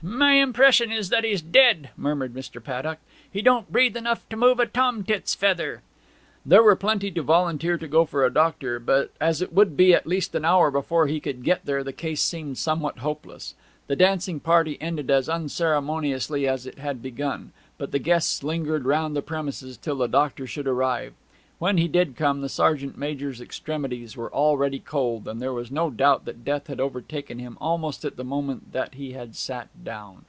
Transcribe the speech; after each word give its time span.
'My 0.00 0.34
impression 0.34 0.92
is 0.92 1.08
that 1.08 1.24
he's 1.24 1.42
dead!' 1.42 1.90
murmured 1.96 2.32
Mr. 2.32 2.62
Paddock. 2.62 2.98
'He 3.28 3.42
don't 3.42 3.72
breathe 3.72 3.96
enough 3.96 4.28
to 4.28 4.36
move 4.36 4.60
a 4.60 4.66
tomtit's 4.66 5.34
feather.' 5.34 5.82
There 6.46 6.62
were 6.62 6.76
plenty 6.76 7.10
to 7.10 7.20
volunteer 7.22 7.76
to 7.78 7.88
go 7.88 8.04
for 8.04 8.24
a 8.24 8.32
doctor, 8.32 8.78
but 8.78 9.10
as 9.20 9.42
it 9.42 9.52
would 9.52 9.76
be 9.76 9.92
at 9.94 10.06
least 10.06 10.36
an 10.36 10.44
hour 10.44 10.70
before 10.70 11.08
he 11.08 11.18
could 11.18 11.42
get 11.42 11.66
there 11.66 11.82
the 11.82 11.92
case 11.92 12.22
seemed 12.22 12.58
somewhat 12.58 12.98
hopeless. 12.98 13.56
The 13.88 13.96
dancing 13.96 14.38
party 14.38 14.78
ended 14.80 15.10
as 15.10 15.28
unceremoniously 15.28 16.46
as 16.46 16.64
it 16.64 16.78
had 16.78 17.02
begun; 17.02 17.50
but 17.76 17.90
the 17.90 17.98
guests 17.98 18.44
lingered 18.44 18.84
round 18.84 19.16
the 19.16 19.20
premises 19.22 19.76
till 19.76 19.96
the 19.96 20.06
doctor 20.06 20.46
should 20.46 20.68
arrive. 20.68 21.14
When 21.60 21.76
he 21.76 21.88
did 21.88 22.14
come 22.14 22.40
the 22.40 22.48
sergeant 22.48 22.96
major's 22.96 23.40
extremities 23.40 24.16
were 24.16 24.32
already 24.32 24.78
cold, 24.78 25.26
and 25.26 25.42
there 25.42 25.52
was 25.52 25.72
no 25.72 25.90
doubt 25.90 26.24
that 26.26 26.44
death 26.44 26.68
had 26.68 26.78
overtaken 26.78 27.40
him 27.40 27.58
almost 27.60 28.04
at 28.04 28.14
the 28.14 28.22
moment 28.22 28.72
that 28.74 28.94
he 28.94 29.14
had 29.14 29.34
sat 29.34 29.66
down. 29.82 30.24